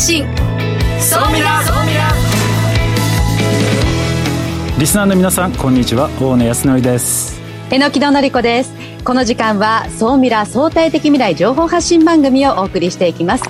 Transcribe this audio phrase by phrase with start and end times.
[0.00, 0.24] 信。
[0.98, 2.10] 総ミラ総ミラ
[4.78, 6.08] リスナーの皆さんこんにちは。
[6.18, 7.38] 大野康則です。
[7.68, 8.72] 榎木戸典子です。
[9.04, 13.44] この時間は総ミラ相対的未来情報発信番組をお送りしていきます。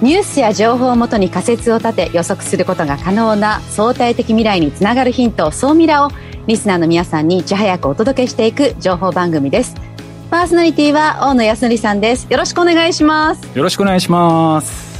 [0.00, 6.10] ニュースや情報をもとに仮説を立て予測することが可能な相対的未来につながるヒント総ミラを
[6.46, 9.74] リスナーの皆さんにいち早くお届けしていく情報番組です。
[10.30, 12.26] パーソナリティは大野康則さんです。
[12.30, 13.46] よろしくお願いします。
[13.54, 14.91] よろしくお願いします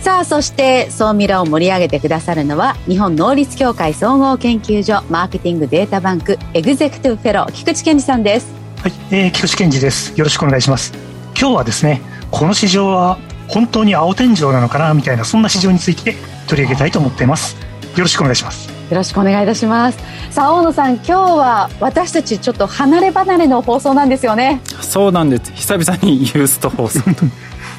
[0.00, 8.50] さあそして総ミラを盛り上げてくださるのは日本能率協会総合研究所マーケティングデータバンクエグゼクティブフェロー菊池健二さんです。
[8.78, 10.18] はい、えー、菊池健二です。
[10.18, 10.94] よろしくお願いします。
[11.38, 12.00] 今日はですね
[12.30, 16.14] この市場は本当に青天井なのかなみたいなそんな市場について
[16.48, 17.56] 取り上げたいと思っています。
[17.94, 18.70] よろしくお願いします。
[18.70, 19.98] よろしくお願いいたします。
[20.30, 24.62] さあ大野さん今日は私たちちょっと離れ離れの放送なんですよね。
[24.80, 25.52] そうなんです。
[25.52, 27.26] 久々にユースト放送と。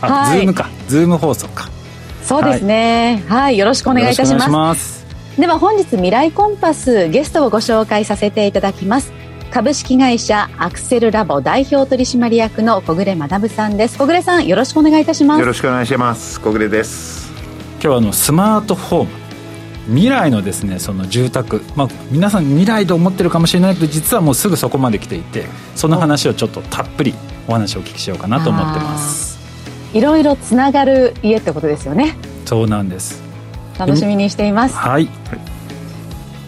[0.02, 0.70] あ、はい、ズームか。
[0.88, 1.81] ズーム放送か
[2.32, 5.06] そうですね、はい、はい、よろしくお願いいたします。
[5.38, 9.12] では本日未来コンパスゲストをご紹介させていただきます。
[9.52, 13.98] 株式会社アクセルラボ代表取締役の小暮学さんです。
[13.98, 15.42] 小暮さんよろしくお願いいたします。
[15.42, 16.40] よろしくお願いします。
[16.40, 17.34] 小暮です。
[17.74, 19.10] 今日はあのスマートホーム。
[19.88, 27.16] 未来のですねその住宅、まあ、皆さん未来と思ってるかもしれないけど実はもうすぐそこまで来ていてその話をちょっとたっぷり
[27.48, 29.31] お話をお聞きしようかなと思ってます
[29.94, 32.16] いろいろつながる家ってことですよね。
[32.46, 33.22] そうなんです。
[33.78, 34.76] 楽しみにしています。
[34.76, 35.10] はい。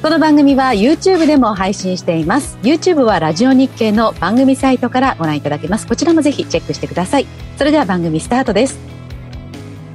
[0.01, 2.57] この番組は YouTube でも配信しています。
[2.61, 5.87] YouTube はラジオ日経の番組サイトからご覧いただけます。
[5.87, 7.27] こちらもぜひチェックしてください。
[7.57, 8.77] それでは番組スタートです。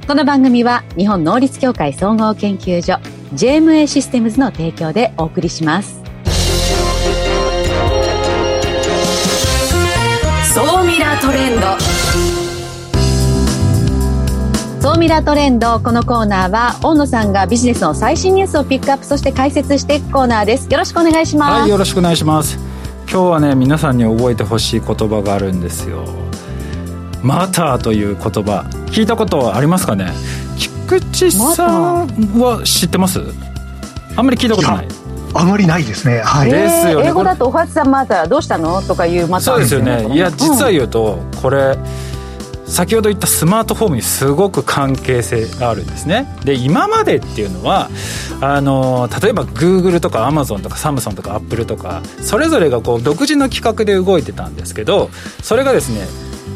[0.07, 2.99] この番組は日本能率協会総合研究所
[3.35, 6.01] JMA システムズの提供でお送りします。
[10.51, 11.88] 総ミラートレンド
[14.81, 20.71] 総ミラートレンドこのコーナーは大野さんがビジネスの最新ニュースをピックアップそして解説していくコーナーです。
[20.71, 21.61] よろしくお願いします。
[21.61, 22.57] はいよろしくお願いします。
[23.11, 26.05] 今日はね皆さんに覚えてほしい言葉があるんですよ。
[27.21, 30.13] マターという言葉聞いたことありますかね？
[30.57, 32.07] 菊池さん
[32.39, 33.19] は知ってます？
[34.15, 34.87] あんまり聞いたことない。
[35.33, 36.21] あまりないですね。
[36.21, 36.51] はい。
[36.51, 37.09] ですよね。
[37.09, 38.81] 英語だとおはつさんまたどうしたの？
[38.81, 40.07] とかいうまた、そうですよね。
[40.15, 41.77] いや実は言うと、これ
[42.69, 46.27] 先ほど言ったスマートフォームにすごく関係性があるんですね。
[46.45, 47.89] で今までっていうのは
[48.41, 55.09] あの例えばグーグルとかアマゾンとかサムソンとかアップルとかそれぞれがこう独自の企画で動いてたんですけど
[55.41, 56.07] それがですね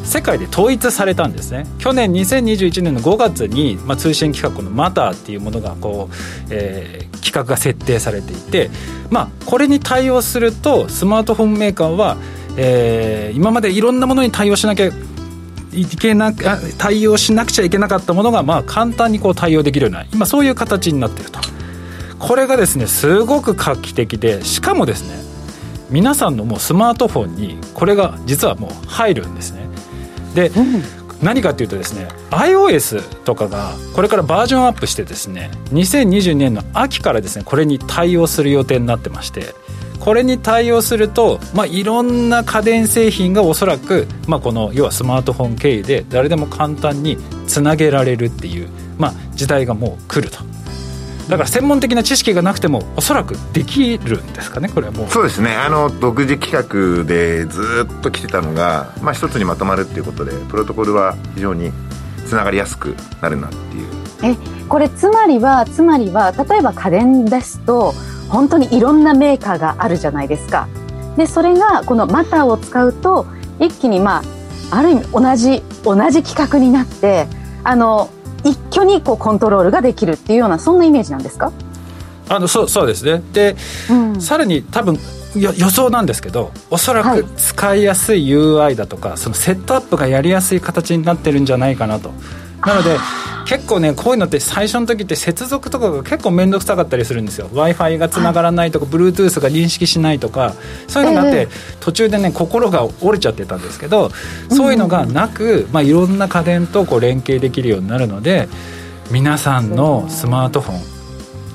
[0.03, 1.65] 世界で統一されたんですね。
[1.79, 6.15] 去年2021年の5月に、まあ、通信規格のマターっていうものがこう、
[6.49, 8.69] えー、規格が設定されていて、
[9.09, 12.17] まあ、これに対応するとスマートフォンメーカーは、
[12.57, 14.91] えー、今までいろんなものに対応しなきゃ
[15.73, 16.33] いけな
[16.77, 21.39] 対応しなくちゃいけなかったものが、まあ、簡単にこう対応できるような今そういう形になっていると。
[22.19, 25.21] これがですねすごく画期的でしかもですね
[25.89, 29.67] 皆さんのもうスマートフォンにこれが実はもう入るんですね。
[30.33, 30.83] で、うん、
[31.21, 39.53] 何かっていうとですね iOS とかがこれからバージョンアップしてですね2022年の秋からですねこれに対応する予定になってまして
[40.03, 50.43] これに対応すると、まあ、いろんな家電製品がおそらく、まあ、この要はスマートフォン経由で誰でも簡単につなげられるっていう、まあ、時代がもう来ると。
[51.29, 55.07] だから専門的な知識がなくてもおそらくできるんですかねこれはもう。
[55.07, 55.55] そうですね。
[55.55, 61.71] あの独自企画でずっと来てたのが、まあ、一つにまとまるっていうことでプロトコルは非常に
[62.27, 64.03] つながりやすくなるなっていう。
[64.23, 64.37] え
[64.67, 67.93] これつまりはつまりは例えば家電ですと
[68.33, 70.67] 本当にいろんなメーカーがあるじゃないですか。
[71.15, 73.27] でそれがこのマターを使うと
[73.59, 74.23] 一気にま
[74.71, 77.27] あある意味同じ同じ規格になって
[77.63, 78.09] あの
[78.43, 81.51] 一挙にこうコントロールができるっていうようなそんなイメージなんですか？
[82.27, 83.21] あのそうそうですね。
[83.33, 83.55] で、
[83.91, 84.97] うん、さらに多分
[85.35, 92.11] 予想なんですけどおそらく使いやすい UI だとか、はい、そのセットアップがやりやすい形になってるんじゃないかなと
[92.65, 92.97] なので
[93.45, 97.47] 結構ねこういうのって最初の時って接続とかが結構面倒くさかったりするんですよ。
[97.47, 100.55] W i f i がつながらないとか、はい、Bluetooth が認識しないとか
[100.87, 101.49] そういうのがあって、えー、
[101.79, 104.11] 途中でね心が折れちゃってたんですけど
[104.49, 108.47] そういうのがなく、まあ、いろんな家電とこう連携できるようになるので
[109.11, 110.81] 皆さんのスマートフォン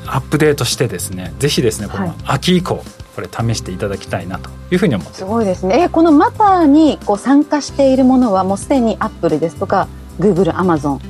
[0.07, 2.85] アップデートしてですねぜひですねこの秋以降、はい
[3.19, 5.83] これ試していただきたいなというふうに思ってすごいですね。
[5.83, 9.89] えこのマターにこう参加しているものはもうすでにアップルですとか
[10.19, 11.01] グーグルアマゾン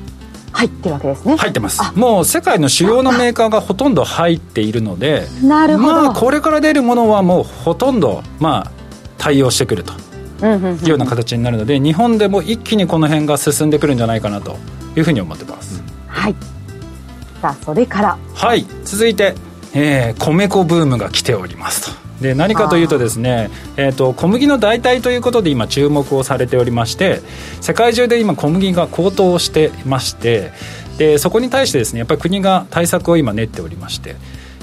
[0.51, 1.35] 入ってるわけですね。
[1.37, 1.81] 入ってます。
[1.95, 8.71] もう世界の主要なメーカーがほとんど入っているのでなるほど、まあ、これから出るものはもうほとんどまあ
[9.17, 9.93] 対応してくると
[10.45, 14.57] いうような形になるので日本でも一気にこの辺が進んでくるんじゃないかなと
[14.95, 16.35] いうふうに思ってます、はい。
[17.41, 18.17] さあそれから。
[18.33, 18.65] はい。
[18.83, 19.35] 続いて、
[19.73, 27.21] えー、米粉ブームが来ておりますとで何かというとですね、えーと、小麦の代替ということで今注目をされておりまして
[27.61, 30.51] 世界中で今小麦が高騰していまして
[30.97, 34.15] でそこに対してですねやっぱり国が対策を今練っておりまして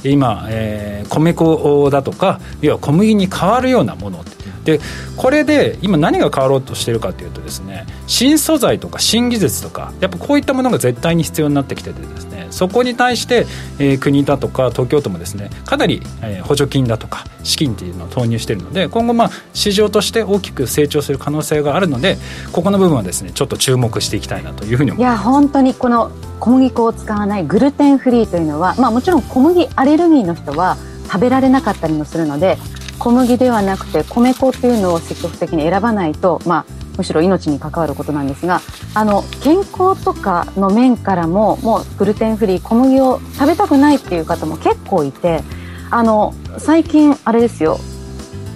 [0.05, 4.25] 今、えー、米粉だとか要は小麦に変わるようなもの
[4.65, 4.81] で
[5.17, 13.47] これで今何が変わろうとしてるかというとですね新素材とか新技術とかやっぱこういったものが絶対に必要になってきててですねそこに対して、
[13.79, 22.17] えー、国だとか東京都もですねかなり、えー、補助金だとか資金っていうのを投入しているので今後まあ市場として大きく成長する可能性があるので
[22.53, 25.23] ここの部分はですねちょっと注目していきたいなというふうに思います。
[25.23, 26.11] いや本当にこの
[26.41, 30.77] 小麦粉を使わないグルテンフリーというのは、まあ、もちろん小麦アレルギーの人は
[31.07, 32.59] 食べられなかったりもするので
[32.99, 38.61] 小麦ではなくて米粉っていうのを積極的に選ばないと、まあ、むしろ命に関わることなんですが
[38.95, 45.43] あの健康とかの面からももうグルテンフリー小麦を食べたくないっていう方も結構いて
[45.91, 47.79] あの最近あれですよ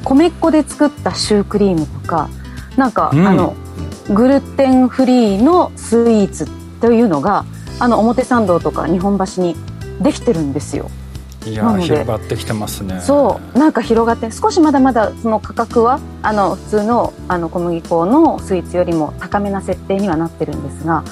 [0.04, 2.28] 米粉で作ったシュークリームとか
[2.76, 3.54] なんか、うん、あの
[4.14, 6.48] グルテンフリーのスイーツ
[6.80, 7.44] というのが
[7.78, 9.56] あの表参道とか日本橋に
[10.00, 10.90] できてるんですよ。
[11.46, 13.00] いや広がってきてますね。
[13.00, 21.02] そうなんか広がって少しまだまだその価格はあの普通のあの小麦粉のスイーツよりも高めな設定にはなってるんですが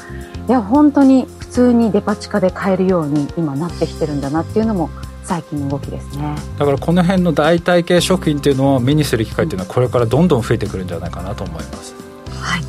[0.48, 4.90] いや本当に普通にデパ地下で買えるように今なってきてるんだなっていうのも
[5.24, 6.34] 最近の動きですね。
[6.58, 11.94] だからこの辺の代替系食品っていうのを目にする機会っていうのはこれからどんどん増えてくるんじゃないかなと思います。
[12.40, 12.62] はい。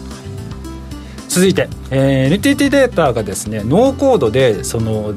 [1.29, 5.13] 続いて、えー、NTT データがですねノーコードでその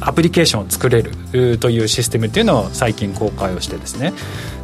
[0.00, 1.02] アプリケーションを作れ
[1.32, 4.12] るというシステムっていうのを最近公開をしてですね。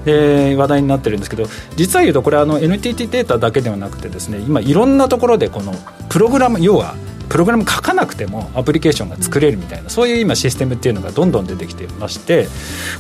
[0.04, 1.46] で話題になってるんですけど
[1.76, 5.72] 実は言うとこれあの NTT データだけではなくてですね今いろんなところでこの
[6.08, 6.94] プログラム要は
[7.28, 12.48] プログラム書かなくてもアプリケーションが作れるみたいなそういう今システムっていうのがどんどん出てきていまして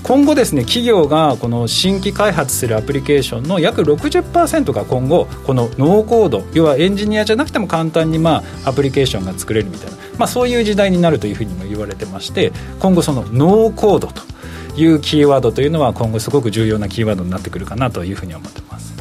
[0.02, 14.33] 今後ですね企業がこの新規開発するアプリケーションの約60%が今後このノーコード要はエンジニアじゃなくても簡単にまあアプリケーションが作れるみたいな、まあ、そういう時代になるというふうにも言われてまして今後そのノーコードと
[14.76, 18.94] いうキーワードというのは今後すごく重要なキーワードになってくるかなというふうに思ってます。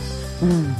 [0.44, 0.76] うん、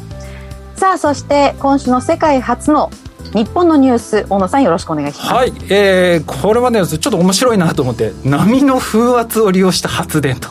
[0.76, 2.92] さあそして今週の世界初の
[3.34, 5.34] 日本のニュース大野さんよろしくお願いします。
[5.34, 10.50] はい、えー、これはねちょっと面白いなと思って波の風圧を利用した発電と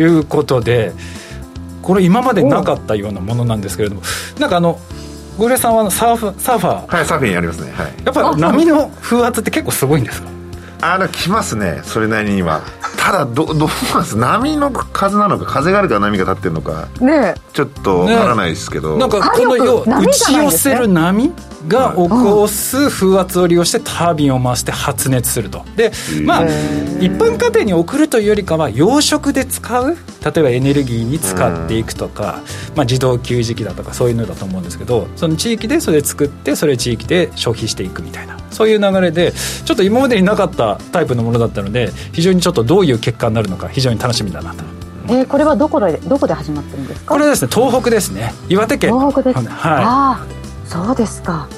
[0.00, 0.92] いうことで
[1.82, 4.02] これ今までなかったようなものなんですけれども
[4.38, 4.78] なんかあの
[5.36, 6.96] ゴリラさんはサーフサーファー。
[6.96, 10.28] はいサーフィンやりますね、はい、やっぱ波の風圧って結構すごいんですか？
[10.82, 12.62] あの来ますねそれなりには。
[12.98, 14.16] ただどどうなんです？
[14.16, 16.88] 波の風なのか風があるから波が立ってるのか。
[17.00, 21.32] ねちょっとわからないですけど、ね、なんかこのよ打ち寄せる波
[21.68, 25.64] が起こす風圧を利用してタービンを回して発熱すると。
[25.76, 25.92] で
[26.24, 26.44] まあ
[27.00, 29.96] 一般家庭に送るというよりかは養殖で使う例
[30.36, 32.40] えばエネルギーに使っていくとか、
[32.76, 39.32] まあ、自動給餌器だとかそういうのだと思うんですけどその地域でそれ作ってそれ地域で消費していくみたいなそういう流れで
[39.64, 44.64] ちょっと今までになかったタイプのものだったので非常にちょっとどういう結果になるのか非常に楽しみだなと。
[45.08, 47.14] えー、これはどこでどこで始まってるんですか？
[47.14, 48.32] これはですね東北ですね。
[48.48, 48.92] 岩手県。
[48.96, 50.26] 東北です、はい、ああ
[50.66, 51.48] そうですか。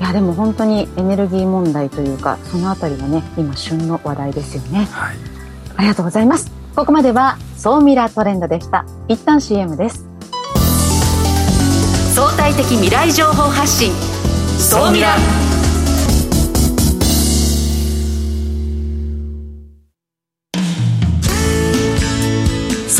[0.00, 5.16] いやでも本当にエネルギー問題というかそのあたりがね今旬の話題ですよね、はい、
[5.76, 6.50] ありがとうございます。
[6.74, 8.84] ここまでは総ミラートレンドでした。
[9.06, 10.04] 一旦 CM です。
[12.14, 13.92] 相対的未来情報発信。
[14.58, 15.16] 総ミラ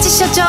[0.00, 0.42] 菊池所長。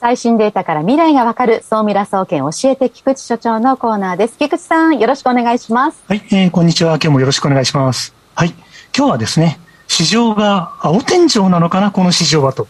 [0.00, 4.38] 最新データから未来がわかる総ミラ総研教えて菊池所長のコーナーです。
[4.38, 6.02] 菊池さんよろしくお願いします。
[6.08, 6.92] はい、えー、こんにちは。
[6.92, 8.14] 今日もよろしくお願いします。
[8.34, 8.54] はい
[8.96, 11.90] 今日はですね市場が青天井なのかな？
[11.90, 12.66] この市場はと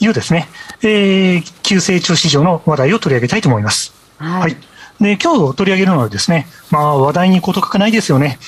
[0.00, 0.48] いうですね、
[0.80, 3.92] えー、急成長市場の話題を取り上げたいと思います。
[4.16, 4.56] はい、はい。
[5.00, 8.38] で、今日取り上げるのはですね、まあ話題に事欠かないですよね。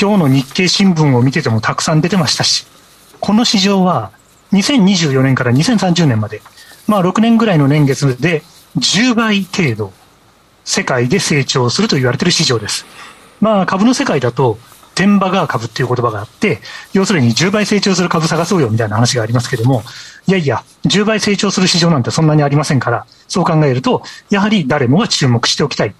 [0.00, 2.66] 今日の日経新聞を見ててもたくさん出てましたし、
[3.20, 4.12] この市場は
[4.52, 6.40] 2024年から2030年まで、
[6.86, 8.42] まあ6年ぐらいの年月で
[8.78, 9.92] 10倍程度、
[10.64, 12.86] 世界で成長すると言われている市場です。
[13.42, 14.56] まあ株の世界だと、
[14.94, 16.60] 天馬川株っていう言葉があって、
[16.94, 19.82] 要するに10倍成長する株探そうよみたいな話がありますけども、
[20.26, 25.94] いやいや、10倍成長する市場なんてそんなにありませんから、そう考えると、やはり誰もが注目しておきたい。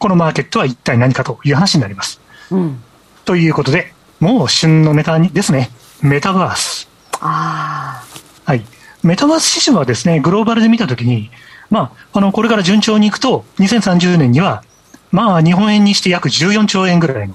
[0.00, 2.20] このマーケットは一体何かという話になります。
[2.50, 2.82] うん、
[3.24, 5.70] ということで、もう旬のネタにですね、
[6.02, 6.88] メタバース。
[7.20, 8.04] あ
[8.44, 8.64] はい。
[9.02, 11.30] メタバース市場はですね、グローバルで見たときに、
[11.70, 14.62] まあ、あの、これから順調にいくと、2030年には、
[15.10, 17.34] まあ、日本円にして約14兆円ぐらいの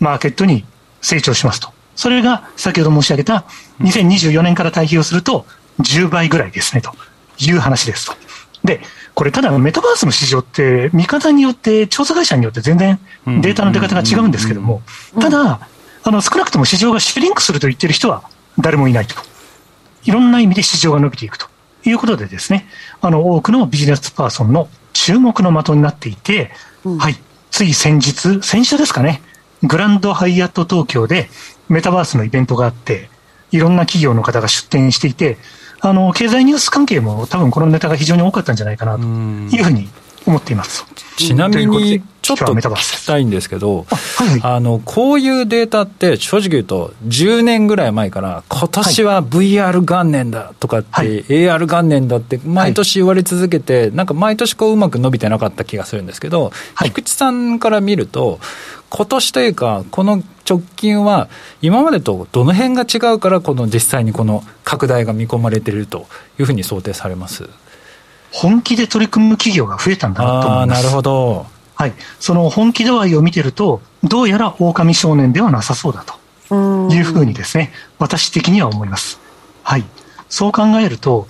[0.00, 0.64] マーケットに
[1.00, 1.70] 成長しますと。
[1.94, 3.44] それが先ほど申し上げた
[3.80, 5.46] 2024年から対比をすると
[5.80, 6.92] 10倍ぐらいですねと
[7.38, 8.25] いう話ですと。
[8.66, 8.82] で、
[9.14, 12.98] これただメタバースの市場って見方によって調査会社によって全然
[13.40, 14.82] データの出方が違うんですけども、
[15.20, 15.68] ただ、
[16.04, 19.14] あの少なくとも市場がシュリンクすると言ってる人は誰もいないと。
[20.04, 21.46] いろんな意味で市場が伸びていくと。
[21.88, 22.66] いうことでですね、
[23.00, 26.50] あの多くのビジネスパーソンの注目の的になっていて、
[26.98, 27.16] はい、
[27.50, 29.22] つい先日、先週ですかね、
[29.62, 31.28] グランドハイアット東京で
[31.68, 33.08] メタバースのイベントがあって、
[33.52, 35.38] いろんな企業の方が出展していて、
[35.80, 39.88] あの、経済ニュース関係も多分このネタが非常に多かったんじゃないかなというふうに
[40.26, 40.84] 思っています。
[41.16, 56.52] ちなみに、ちょっと聞きたいんですけど、はいはい、あの、こういうデータって正直言うと10年ぐらい前から今年は VR 元年だとかって、はい、AR 元年だって毎年言われ続けて、なんか毎年こううまく伸びてなかった気がするんですけど、
[56.82, 58.40] 菊池さんから見ると、
[58.90, 61.28] 今年というか、この直近は、
[61.62, 66.06] 今までとどの辺が違うから、この実際にこの拡大が見込まれていると
[66.38, 67.48] いうふうに想定されます
[68.32, 70.82] 本気で取り組む企業が増えたんだなと思います。
[70.82, 71.46] なるほど。
[71.74, 71.92] はい。
[72.20, 76.04] その本気度合いを見てると、どうやら狼少年ではなさそうだ
[76.48, 76.54] と
[76.92, 79.20] いうふうにですね、私的には思います。
[79.62, 79.84] はい。
[80.28, 81.28] そう考えると、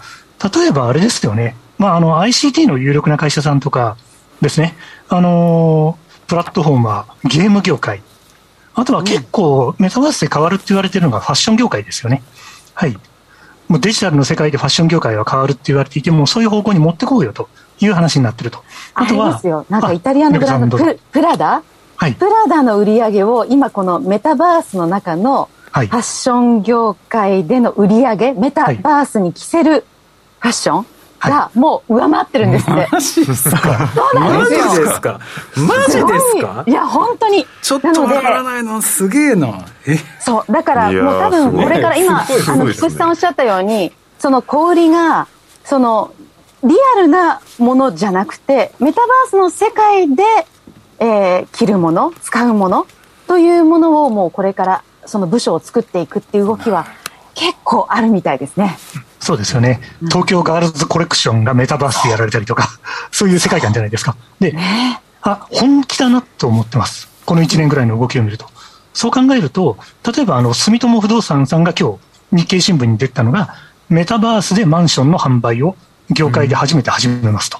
[0.55, 1.57] 例えばあれですよね。
[1.79, 3.97] まあ、あの、ICT の有力な会社さんとか
[4.41, 4.77] ですね。
[5.09, 8.03] あのプラットフォームはゲーム業界。
[8.79, 12.23] あとは結構メタバースで変わるって言われてるのがファッション業界ですよね。
[12.75, 12.97] はい。
[13.69, 17.49] もうデジタルの世界でファッション業界は変わるって言われていても、そういう方向に持ってこうよと
[17.81, 18.63] いう話になってると。
[18.95, 19.33] あとは。
[19.33, 19.65] ですよ。
[19.71, 21.63] なんかイタリアのブランド、ププラダ？
[21.97, 22.15] はい。
[22.15, 29.85] プラダの売り上げを今このメタバースの中のファッション業界での売り上げ、メタバースに着せる
[30.39, 30.87] ファッション、
[31.21, 32.89] がもう上回ってるんですって。
[32.91, 33.89] マジですか？
[33.95, 34.67] そうなんですよ。
[34.67, 35.21] マジですか？
[35.57, 36.65] マジですか？
[36.67, 37.47] いや、本当に。
[37.63, 39.65] ちょっとわからないのすげえな。
[39.87, 39.97] え？
[40.21, 45.29] そう、だからもう多分これから今、あの、菊池さんおっしゃったように、その小売りが、
[45.65, 46.13] その、
[46.63, 50.23] リアルなものじゃなくて、メタバースの世界で、
[50.99, 52.87] えー、着るもの、使うもの
[53.27, 56.87] というものをもうこれからその部署を作っていくっていう動きは
[57.35, 58.79] 結構あるみたいですね。
[59.27, 59.81] そうですよね。
[60.03, 62.69] 東京ガールズコレクションがメタバースでやられたりとか、
[63.11, 64.17] そういう世界観じゃないですか。
[64.39, 64.57] で、
[65.21, 67.09] あ、本気だなと思ってます。
[67.25, 68.47] この1年ぐらいの動きを見ると。
[68.95, 69.79] そう考えると、
[70.15, 71.99] 例えばあの、住友不動産さんが今
[72.31, 73.57] 日、日経新聞に出たのが、
[73.89, 75.75] メタバースでマンションの販売を
[76.11, 77.59] 業界で初めて始めますと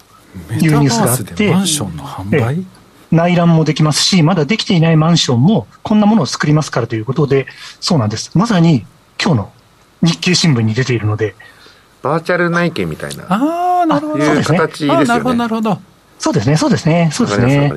[0.53, 2.65] いうニュースがあって、マンションの販売？
[3.11, 7.49] 内覧もできますし、まだできていないマンションもこんなものを作りますからということで、
[7.81, 8.31] そうなんです。
[8.39, 8.87] まさに
[9.21, 9.53] 今日の
[10.03, 11.35] 日経新聞に出ているので、
[12.03, 13.25] バーチャル内見みたいな。
[13.29, 14.25] ああ、なるほど。
[14.25, 15.05] いう形ですよね。
[15.05, 15.81] なるほど、なるほど。
[16.19, 17.73] そうですね、そうですね、そうですね。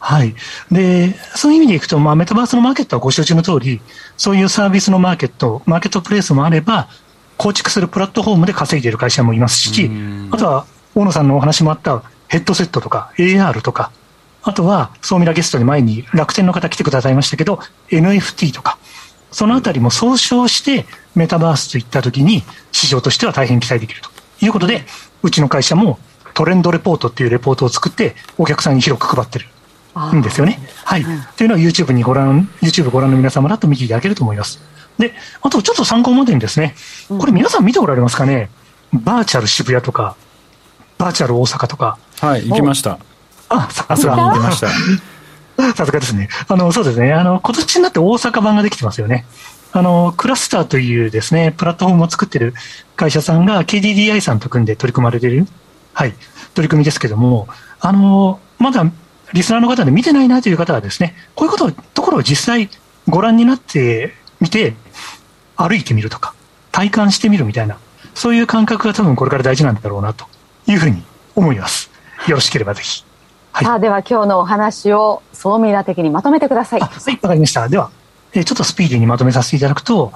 [0.00, 0.34] はい。
[0.72, 3.80] で、そういう意味でいくと、まあ、メタバースのマーケットはご承知の通り、
[4.16, 6.88] そういうサービスのマーケット、マーケットプレイスもあれば、
[7.36, 9.90] 構築するプラットフォームで稼いでいる会社もいますし、
[10.30, 13.92] あとは、大野さんのお話もあったヘッドセットとか AR とか、
[14.42, 18.78] あとは、総ミラゲストで前に楽天の方来てくださいましたけど、NFT とか、
[19.30, 24.10] そのあたりも総称してメタバースといったときに市場としては大変期待できると
[24.44, 24.84] いうことで、
[25.22, 25.98] うちの会社も
[26.34, 29.46] トレンドレポートっていうレポートを作ってお客さんに広く配ってる
[30.14, 30.60] んですよね。
[30.84, 31.04] はい。
[31.36, 34.60] というのは YouTube にご覧、YouTube ご覧の皆様だと見ていただけると思います。
[34.98, 36.74] で、あとちょっと参考までにですね、
[37.08, 38.50] これ皆さん見ておられますかね？
[38.92, 40.16] バーチャル渋谷とか、
[40.98, 41.98] バーチャル大阪とか。
[42.20, 42.98] はい、行きました。
[43.48, 44.16] あ、さすが。
[44.16, 44.68] 行きました。
[45.74, 46.28] さすがですね。
[46.48, 47.12] あの、そうですね。
[47.12, 49.26] あの、今年になって大阪版ができてますよね。
[49.72, 52.54] あの、クラスターというですね、プラットフォームを作ってる
[52.96, 55.46] 会社さんが KDDI さんと組んで取り組まれてる、
[55.92, 56.14] はい、
[56.54, 57.48] 取り組みですけども、
[57.80, 58.84] あの、まだ
[59.32, 62.68] リスナーの方で見てないなという方はですね、こういうことを、ところを実際
[63.08, 64.74] ご覧になってみて、
[65.56, 66.34] 歩いてみるとか、
[66.72, 67.78] 体感してみるみたいな、
[68.14, 70.26] そういう感覚が多分これから大事なんだろうなと
[70.66, 71.02] いうふうに
[71.36, 71.90] 思います。
[72.26, 73.04] よろしければぜひ。
[73.52, 76.80] はい、さあ、では今日のお話を総ミラ的にまとめてください。
[76.80, 77.68] はい、わかりました。
[77.68, 77.90] では、
[78.32, 80.12] えー、ちょっとスピーディーにまとめさせていただくと、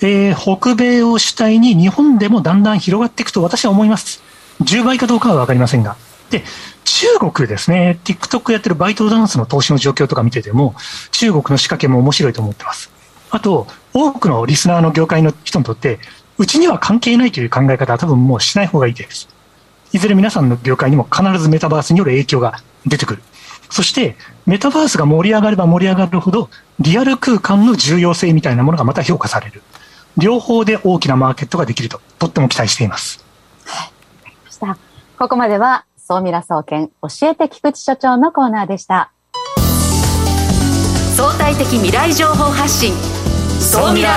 [0.00, 4.22] えー、北米を主体に日本でもだんだん広がっていくと私は思います。
[4.62, 5.96] 10倍かどうかはわかりませんが。
[6.30, 6.44] で、
[6.84, 10.74] 中国ですね、TikTok やってるバイトダンスの投資の状況とか見てても、
[11.12, 12.90] 中国の仕掛けも面白いと思ってます。
[13.30, 15.98] あと、多くのリスナーの業界の人にとって、
[16.38, 19.28] うちには関係ないという考え方は多分もうしない方がいいです。
[19.92, 23.22] いずれ皆さんの業界にも必ずメタバースによる影響が出てくる。
[23.70, 24.16] そして、
[24.46, 29.62] メタバースが盛り上がれば盛り上がるほど、リアル空間の重要性みたいなものがまた評価される。
[30.16, 33.24] 両方で大きなマーケットができると、とっても期待しています。
[33.64, 33.92] はい。
[35.18, 39.10] ここまでは、総ミラ総研教えて菊池所長のコーナーでした。
[41.16, 42.92] 相対的未来情報発信、
[43.60, 44.16] 総ミラ。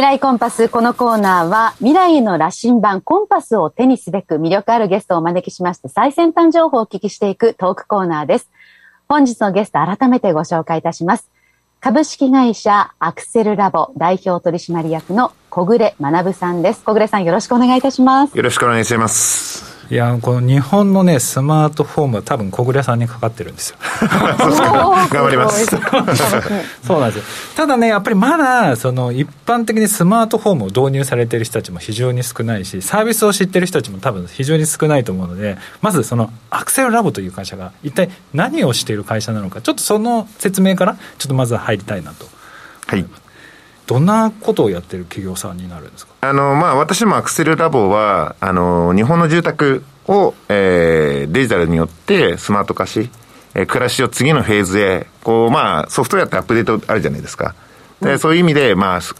[0.00, 8.48] 未来コンパス、このコーナーは未来への羅針盤コンパスを手にすべく魅力あるゲストをお招きしまして最先端情報をお聞きしていくトークコーナーです。
[9.10, 11.28] 本日のゲスト改めてご紹介いたします。
[11.80, 16.82] 株式会社アクセルラボ代表取締役の小暮学さんです。
[16.82, 18.34] 小暮さんよろしくお願いいたします。
[18.34, 19.69] よろしくお願いします。
[19.90, 23.76] いやこの日本のねスマートフォームは多分小暮さんにかかってるんですよ。
[24.00, 25.66] 頑張ります。
[26.86, 27.24] そうなんですよ。
[27.56, 42.26] ただねやっぱりまだその一般的にスマートフォームを導入されている人たちも非常に少ないしサービスを知ってる人たちも多分非常に少ないと思うのでまずそのアクセルラボという会社が一体何をしている会社なのかちょっとその説明からちょっとまずは入りたいなと。
[42.86, 43.04] はい。
[43.86, 46.12] どんなことをやってる企業さんになるんですか？
[46.20, 53.10] あの、まあ、私もアクセルラボは、あの、日本の住宅を、えー、デジタルによってスマート化し、
[53.54, 57.54] えー、暮らしを次のフェーズへ、こう、まあ、ソフトウェアってアップデートあるじゃないですか。
[58.00, 59.14] で、そういう意味で、まあ、そ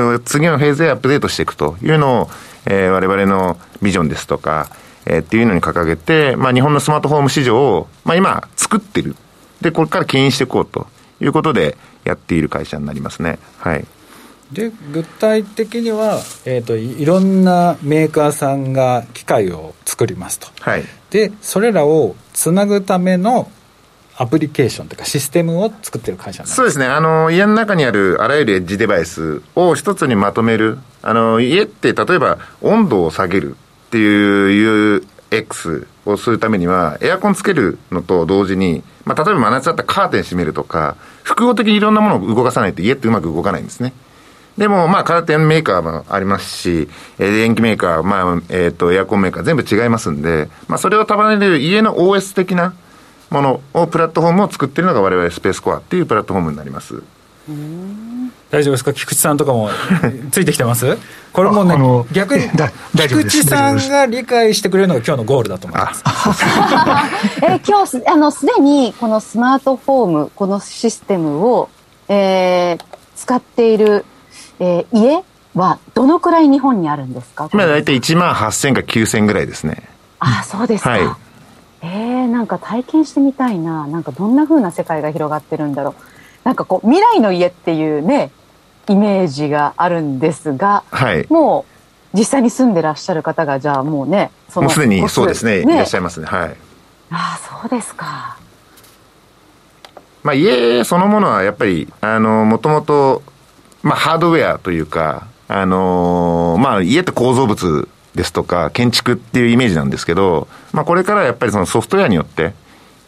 [0.00, 2.30] の次のフェーズへアップデートしていくというのを、
[2.66, 4.68] えー、我々のビジョンですとか、
[5.06, 9.16] えー、っていうのに掲げて、まあ、日本のスマートフォーム市場を、まあ、今、作ってる。
[9.60, 10.86] で、これから牽引していこうと
[11.20, 13.38] いうことでやっている会社になりますね。
[13.58, 13.84] はい。
[14.54, 23.50] で具体的には、えーと、いろんなメーカーさんが機械を作りますと、はい、でそれらをつなぐための
[24.16, 26.86] アプリケーションというかシステムを作ってる会社そうですね。
[26.86, 30.78] あの家の中にあるあらゆるエッジデバイスを一つにまとめる。
[31.02, 43.92] あの家って例えば温度を下げるっていう UX をするためにはエアコンつけるのと同時に、まあ、例えば真夏だったらカーテン閉めるとか複合的にいろんなものを動かさないと家ってうまく動かないんですね
[44.58, 46.88] でも、まあ、カーテンメーカーもありますし、
[47.18, 52.74] えー、電気メーカー、まあ、えっ、ー、と、エアコンメーカー、全部違いますんで、まあ、それを束ねる家の OS 的な
[53.30, 57.02] ものを、プラットフォームを作っているのが我々スペースコアっていうプラットフォームになります。
[58.50, 58.94] 大丈夫ですか？
[58.94, 59.68] 菊池さんとかも
[60.30, 60.96] ついてきてます？
[61.32, 61.76] これもね
[62.12, 62.48] 逆に
[62.96, 66.02] 菊池さんが理解してくれるのが今日のゴールだと思います。
[67.44, 71.68] え今日あのすでにこのスマートフォームこのシステムを、
[72.08, 72.84] えー、
[73.16, 74.06] 使っている
[74.60, 75.22] えー、家
[75.54, 77.48] はどのくらい日本にあるんですか？
[77.52, 79.88] 今大体1万8000か9000ぐらいですね。
[80.18, 80.90] ああ、そうですか。
[80.90, 81.00] はい、
[81.82, 83.86] えー、なんか体験してみたいな。
[83.86, 85.94] なんかどんな風な世界が広がってるんだろう。
[86.44, 88.30] なんかこう、未来の家っていうね、
[88.88, 91.64] イメージがあるんですが、はい、も
[92.14, 96.26] う実際に住んでらっしゃる方が、じゃあもうね、そのもうすでにそうですね、ねいらっしゃいますね。
[96.26, 96.56] はい。
[97.10, 98.36] ああ、そうですか。
[100.22, 103.22] まあ、家そのものはやっぱり、あの、もともと
[103.84, 112.54] まあ、ハードウェアというか、あのー、まあ、家って構造物ですとか、建築っていうイメージなんですけど、まあ、これからやっぱりそのソフトウェアによって、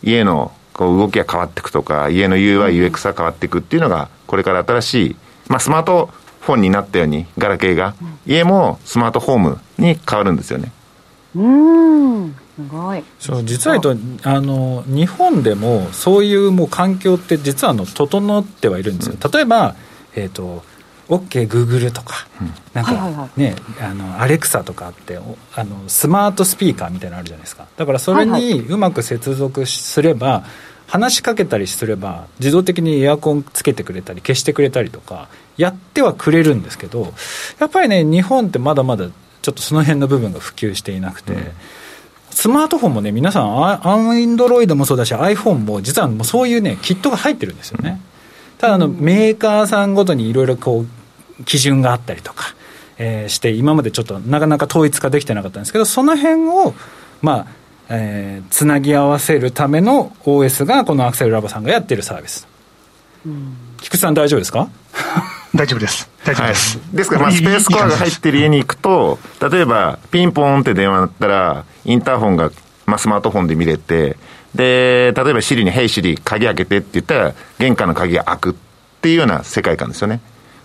[0.03, 5.17] 家のこう動きが変わっていくとか、家の UI、UX が変わっていくっていうのが、これから新しい、
[5.49, 6.11] まあ、スマート
[6.41, 7.95] フォンになったように、ガラケーが、
[8.27, 10.73] 家もスマートフォームに変わるんですよね。
[11.35, 13.03] うんすごい。
[13.19, 19.75] そう実は言うとあの日本でもそういうもう環境って実はあの整ってはいるんですよ、例えば
[20.17, 20.65] えっ、ー、と
[21.09, 25.19] OKGoogle、とか、うん、なんかね、はいはいはい、あのアレクサとかあって
[25.55, 27.69] あのスマートスピーカーみたいなのあるじゃないですか。
[27.77, 30.45] だからそれにうまく接続すれば、
[30.87, 37.13] 話しかけたりすれば自動的にエアコンつけてくれたり消してくれたりとかやってはくれるんですけど
[37.59, 39.09] やっぱりね日本ってまだまだ
[39.43, 41.41] ちょっとその辺の部分が普及していなくて、うん、
[42.31, 48.01] スマートフォンもね皆さんアンドロイドもそうだし iPhone も実はもうそういうねキットが入ってるんですよね
[48.59, 50.85] ただあの、メーカーさんごとにいろいろこ
[51.41, 52.55] う基準があったりとか、
[52.99, 56.75] えー、して今までちょっとなかなか統一化できてなかったんですけどその辺を
[57.21, 57.47] まあ
[57.89, 62.49] えー、つなぎ合わせるための OS がこのアクセルラボさんがやってるサービス、
[63.25, 64.69] うん、菊池さん大丈夫ですか？
[65.55, 66.11] 大丈夫です。
[66.25, 66.79] 大丈夫です。
[66.79, 69.19] はい、ですから、まあ、スペースコアが入ってる家に行くと、
[69.51, 72.51] 例えば、ピンポンって電話だったら、インターホンが、
[72.87, 74.17] まあ、スマートフォンで見れて、
[74.55, 78.55] で、例えば、シリに、ヘイシリ、鍵開けてって言ったら、玄関の鍵が開くっ
[79.03, 80.21] ていうような世界観ですよね。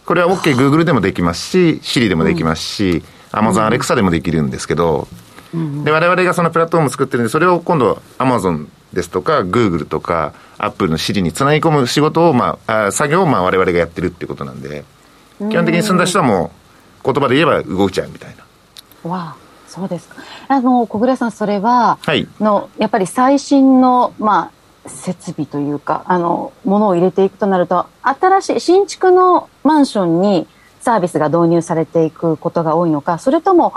[0.05, 5.07] これは OK、Google でもできますし、シリでもできますし、Amazon Alexa でもできるんですけど、
[5.53, 14.85] で、我々がそのプラットフォームを作ってるんで、それを今度、アマゾンですとか、グーグルとか、アップルの Siri につなぎ込む仕事を、まあ、あ作業をまあ我々がやってるっていうことなんで、
[15.39, 16.51] 基本的に済んだ人はも
[17.03, 18.35] う、言葉で言えば動いちゃうみたい
[19.03, 19.09] な。
[19.09, 19.35] わあ、
[19.71, 20.17] そうですか。
[20.49, 24.51] あの、小倉さん、それは、はい、の、やっぱり最新の、ま
[24.85, 30.47] あ、設備というか、あの、ものを入れていくとなると、新しい、新築のマンションに
[30.81, 33.73] サービスが導入されていくことが多いのか、それとも、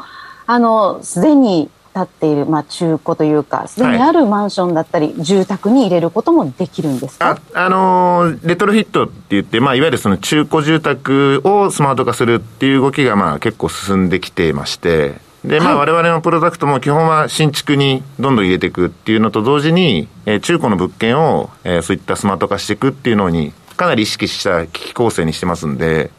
[0.47, 7.39] あの、すでに建っている、まあ、中古というか、すでにあるマンションだったり、はい、住宅に入れることもできるんですか？
[7.55, 26.11] あ、あのー、レトロフィットって言って、まあ、いわゆるその中古住宅をスマート化するっていう動きが、まあ、結構進んできていまして、で、まあ、我々のプロダクトも基本は新築にどんどん入れていくっていうのと同時に、えー、中古の物件を、えー、そういったスマート化していくっていうのに、かなり意識した機器構成にしてますんで、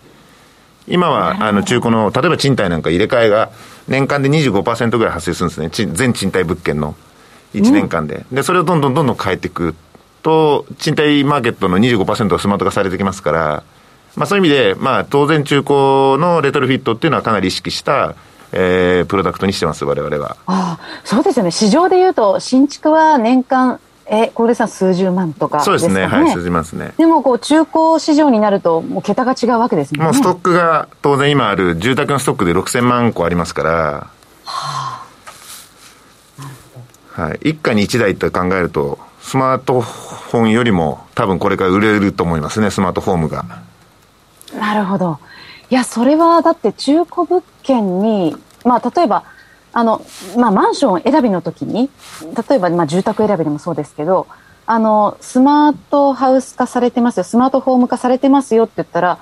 [0.88, 3.50] 今は、あの、中古の、例えば賃貸なんか入れ替えが、
[3.88, 5.94] 年間で25%ぐらい発生するんですね。
[5.94, 6.96] 全賃貸物件の
[7.56, 8.26] 1年間で。
[8.32, 9.74] で、それをどんどんどんどん変えていく
[10.22, 13.64] と、賃貸マーケットの25%がスマート化されてきますから、
[14.16, 15.74] まあそういう意味で、まあ当然中古
[16.20, 18.16] のレトロフィットっていうのはかなり意識した、
[18.58, 20.38] えー、プロダクトにしてます、我々は。
[20.48, 21.52] ああ、そうですよね。
[21.52, 26.06] 市場でいうと、新築は年間え、小出さん数十万とか、ね、そうですね。
[26.06, 26.94] はい、数十万ですね。
[26.98, 30.04] でも、こう、中古市場になると、もう桁が違うわけですね。
[30.04, 35.02] もうストックが、当然今ある住宅のストックで6000万個ありますから、は
[37.16, 37.50] あ、はい。
[37.50, 43.44] 一家に一台って考えると、スマートフォンよりも多分これから売れると思いますね、スマートフォームが。
[44.60, 45.18] なるほど。
[45.70, 49.24] いや、それはだって中古物件に、まあ、例えば、
[49.74, 50.06] あの、
[50.38, 51.90] まあ、マンション選びの時に、
[52.50, 54.28] 例えば、まあ、住宅選びでもそうですけど、
[54.68, 59.20] あの、スマートハウス化されてますよ、スマートフォーム化されてますよって言ったら、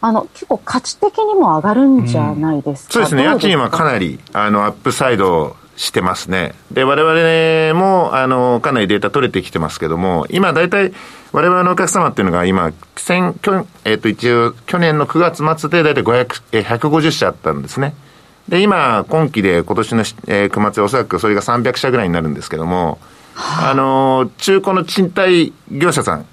[0.00, 3.24] あの、結構価値的にも上がるんじゃないですか、うん、そうですね。
[3.24, 6.54] 家賃はかなり、あの、アップサイドしてますね。
[6.70, 10.92] で、我々も、あの、かなりデータ取れてきてますけども、今大体、
[11.32, 17.94] 我々のお客様っていうのが今、先、去えっ、ー、と、一応、去年の9月末で大体500、え150社あったんですね。
[18.48, 22.98] で、今、今期で今年の、えー、9月おそらくそれが300社ぐらいになるんですけども、
[23.34, 26.26] はあ、あの、中古の賃貸業者さん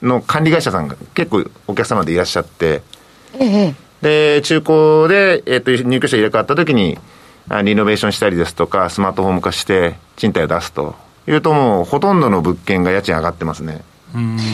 [0.00, 2.82] の管理会社さんが結構お客様でいらっしゃって、
[3.38, 6.98] ええ、で、中古で、えっ、ー、と、入居者入れ替わった時に、
[7.64, 10.96] リノベーションしたりですとか、スマートフォーム化して賃貸を出すと
[11.28, 13.82] いうともうほとんどの物件が家賃上がってますね。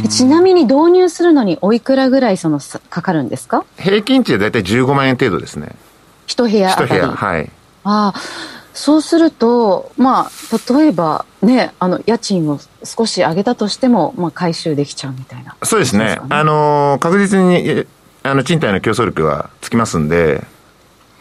[0.08, 3.64] ちなみに導入するのにおいくらぐらいそのかかるんですか？
[3.78, 5.74] 平均値で大体15万円程度ですね。
[6.26, 7.00] 一部屋あたり。
[7.00, 7.50] はい。
[7.84, 8.20] ああ、
[8.74, 16.18] そうすると、まあ、例えばね、あの、家賃を少し上げたとしても、まあ、回収できちゃうみたいな、ね、そうですね。
[16.30, 17.84] あの、確実に、
[18.22, 20.44] あの、賃貸の競争力はつきますんで、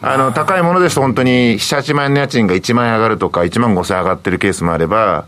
[0.00, 5.26] あの、高いものですと本当に7、8万円の家賃が1万円上がるとか、1万5千円上がってるケースもあれば、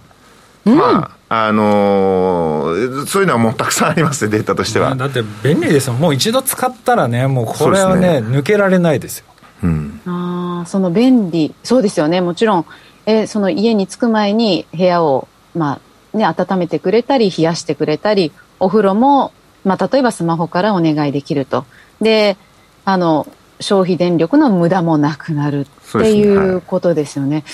[0.65, 1.11] うん、まあ、
[1.43, 4.95] あのー、そういうのはもうたくさんありますデータとしては。
[4.95, 5.95] だって便利ですよ。
[5.95, 9.27] もう一度使ったらね、もうこれはね、ね抜けられないですよ。
[9.65, 12.67] うん、あその便利そうですよねもちろん、
[13.07, 15.81] えー、その家に着く前に部屋を、ま
[16.15, 19.33] あね、温めてくれたり冷やしてくれたりお風呂も、
[19.65, 21.65] まあ、例えばスマホからお願いできると
[22.01, 22.37] で
[22.85, 23.27] あの
[23.61, 27.45] 消費電力の無駄もなくなるっていうことですよね。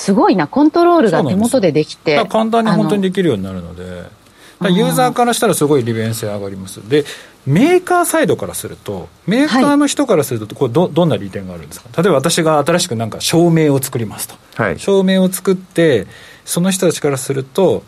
[0.00, 2.24] すごいな、コントロールが手元でできて。
[2.28, 4.18] 簡単に本当にできるようになるので。
[4.62, 6.86] ユーザーからしたらすごい利便性上がります。
[6.86, 7.06] で、
[7.46, 11.88] メーカーサイドからすると、メーカーの人からすると、これど、どんな利点があるんですか？
[12.02, 14.34] 例えば私が新しくなんか証明を作りますと。
[14.62, 16.06] はい、照明を作って、
[16.44, 17.84] その人たちからすると、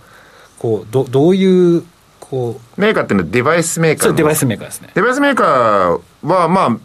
[0.59, 1.85] こう、どどういう、
[2.20, 2.81] こう。
[2.81, 4.88] メーカーっていうのはデバイスメーカーそう、デバイスメーカーですね。
[4.94, 6.79] デバイスメーカーは、まあ、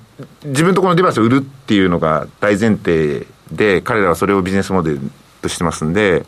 [0.44, 5.00] 自分とこのデバイスを売るっていうのが大前提で、彼らはそれをビジネスモデル
[5.42, 6.26] としてますんで、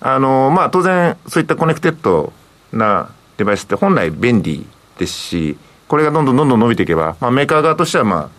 [0.00, 2.32] あの、まあ、当然、そういったコネクテッド
[2.72, 4.66] なデバイスって本来便利
[4.98, 5.56] ですし、
[5.88, 8.30] これがどんどんどんどん伸びていけば、まあ、メーカー側としては、まあ、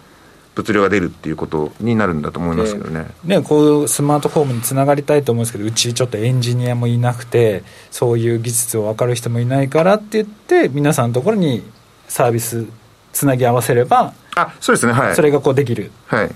[0.57, 3.05] 物量が出るっていうことになるんだと思いますけどね。
[3.23, 11.63] ねこうスマートフォームにつながりたいと思うんですけどうちちょっとエンジニアもいなくてそういう技術を分かる人もいないからって言って皆さんのところに
[12.07, 12.65] サービス
[13.13, 15.15] つなぎ合わせればあそうですねはい。
[15.15, 15.91] それがこうできる。
[16.07, 16.35] はい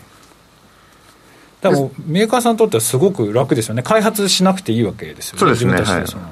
[1.61, 3.83] でもメーカーさんにとってはすごく楽ですよね。
[3.83, 5.39] 開発しなくていいわけですよね。
[5.39, 5.71] そうですね。
[5.71, 6.23] 自分たちでその、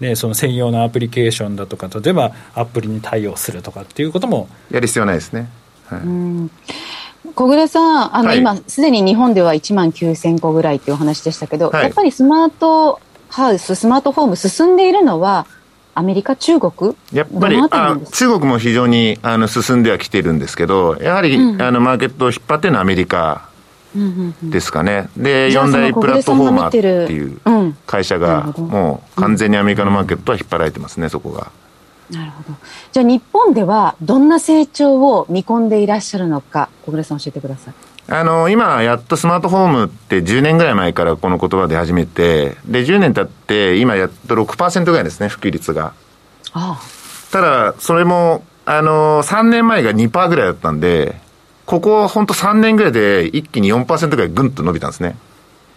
[0.00, 5.48] でその専用のアプリケーションだとか例えばアプリに対応するとかっていうこともやる必要ないですね、
[5.86, 6.00] はい、
[7.34, 8.38] 小暮さん、あの、はい。
[8.38, 11.84] 今、すでに日本では1万9000個ぐらいっていうお話でしたけど、はい。
[11.84, 15.46] やっぱりスマートハウス、スマートフォーム進んでいるのは、
[15.94, 21.62] アメリカ、中国やっぱりあ中国も非常にあの進んではきてるんですけど、やはり、うん。
[21.62, 23.48] あのマーケットを引っ張ってるのはアメリカ
[24.42, 26.78] ですかね、で、4じゃあその大プラットフォーマーって
[27.12, 31.50] いううん会社が、もう完全にアメリカのマーケットは引っ張られてますね、そこが。
[32.10, 32.56] なるほど。
[32.92, 37.74] じゃあ日本ではどんな成長を見込んでいらっしゃるのか、小暮さん教えてください。
[38.10, 45.92] あの、今、やっとスマートフォームって10年ぐらい前からこの言葉で始めて、で、10年経って、今やっと6%ぐらいですね、普及率が。
[46.54, 46.80] あ
[47.30, 51.20] ただ、それも、あの、3年前が2%ぐらいだったんで、
[51.68, 55.18] ここ本当3年ぐらいで一気に4%ぐらいぐんと伸びたんですね。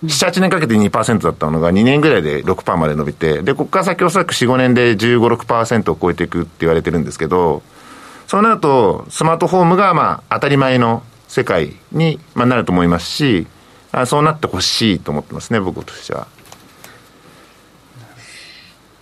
[0.06, 7.62] 7、8年かけて2%だったのが2年ぐらいで6%まで伸びて、で、ここから先おそらく4、5年で15、6%を超えていくって言われてるんですけど、
[8.26, 13.46] そうなると、スマートフォームがまあ当たり前の世界にまあなると思いますし、
[13.92, 16.26] あそうなってほしいと思ってますね、僕としては。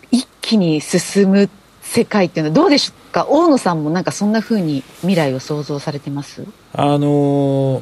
[0.09, 1.49] 一気に進む
[1.91, 3.25] 世界っていうのはどうでしょうか？
[3.27, 6.45] 大野さんもなんかそんな風に未来を想像されてます？
[6.73, 7.81] あの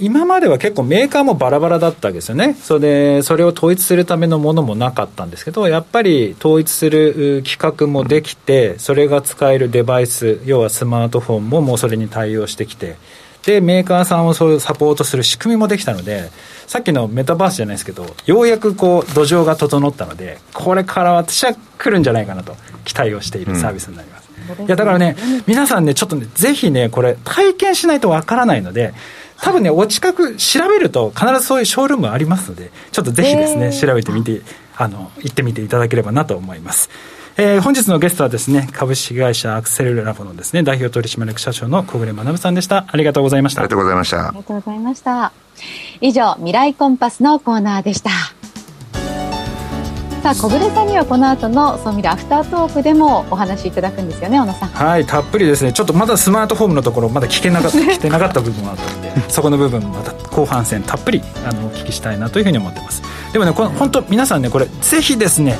[0.00, 2.54] 今までは結構メーカーもバラバラだったわけですよね。
[2.54, 12.96] それで、それを統一するためのものもなかったんですけど、やっぱり統一する企画もできて、それが使えるデバイス、要はスマートフォンももうそれに対応してきて、
[13.44, 16.30] で、メーカーさんをそういうサポートする仕組みもできたので、
[16.66, 24.22] さっきのメタバースじゃないですけど、ようやくこう土壌が整ったので、これから私は来るんじゃないかなと期待をしているサービスになります。
[24.66, 28.92] いやだからね、皆さんね、ちょっとね、ぜひね、これ、体験しないとわからないので、
[29.40, 34.40] 多分ね、お近く調べると、必ずそういうショールームありますので、ちょっとぜひですね、調べてみて、
[34.76, 36.90] あの、行ってみていただければなと思います。
[37.36, 42.84] えー本日のゲストはですね、株式会社アクセルラボのですね、代表取締役社長の小暮学さんでした。
[42.88, 43.70] ありがとうございましたありが。
[43.70, 44.36] とうございましたあり。
[44.36, 45.32] がとうございました。
[46.00, 48.10] 以上、未来コンパスのコーナーでした。
[50.22, 54.68] さあ、小暮さんにはこの後の総ミラアフタートークでもお話しいただくんですよね、小野さん。
[54.68, 63.02] はい、たっぷりですね、ちょっとまだスマートフォームのところ、まだ聞けなかった、 聞けてなかった部分もあったので、そこの部分、また後半戦、たっぷりあのお聞きしたいなというふうに思ってます。
[63.32, 65.56] でもね、この本当、皆さんね、これ、ぜひですね、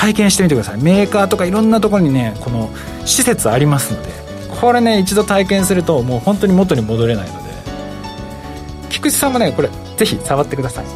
[0.00, 0.80] 体験してみてください。
[0.80, 2.70] メーカーとかいろんなところにね、この
[3.04, 4.08] 施設ありますので、
[4.48, 7.50] これね、一度体験すると、もう本当に元に戻れないので、
[8.88, 10.86] 菊池さんもね、これ、ぜひ触ってください。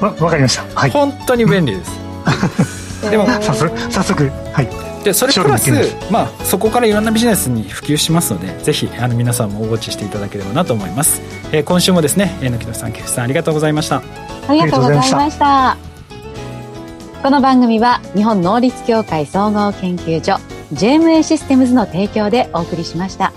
[0.00, 0.64] わ わかりました。
[0.74, 0.90] はい。
[0.90, 1.90] 本当に便利です。
[3.10, 4.68] でも早速、早速、はい。
[5.04, 5.70] でそれプラス
[6.10, 14.02] まあ、そこからいろんなビジネスに普及しますのでぜひあの皆さんもウォッチしていただければなと思います、えー今週もですね榎野さん菊池さんありがとうございました
[14.46, 15.89] ありがとうございました。
[17.22, 20.40] この番組は日本能率協会総合研究所
[20.72, 23.34] JMA システムズの提供でお送りしました。